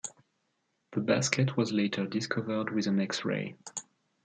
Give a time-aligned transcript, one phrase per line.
[0.93, 3.55] The basket was later discovered with an X-ray.